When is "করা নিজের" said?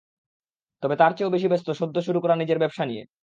2.21-2.61